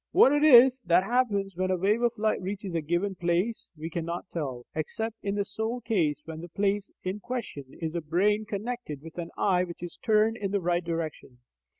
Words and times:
What 0.13 0.31
it 0.31 0.43
is 0.43 0.81
that 0.87 1.03
happens 1.03 1.55
when 1.55 1.69
a 1.69 1.77
wave 1.77 2.01
of 2.01 2.17
light 2.17 2.41
reaches 2.41 2.73
a 2.73 2.81
given 2.81 3.13
place 3.13 3.69
we 3.77 3.91
cannot 3.91 4.31
tell, 4.31 4.65
except 4.73 5.17
in 5.21 5.35
the 5.35 5.45
sole 5.45 5.79
case 5.79 6.23
when 6.25 6.41
the 6.41 6.49
place 6.49 6.89
in 7.03 7.19
question 7.19 7.77
is 7.79 7.93
a 7.93 8.01
brain 8.01 8.45
connected 8.45 9.03
with 9.03 9.19
an 9.19 9.29
eye 9.37 9.63
which 9.63 9.83
is 9.83 9.97
turned 10.03 10.37
in 10.37 10.49
the 10.49 10.59
right 10.59 10.83
direction. 10.83 11.37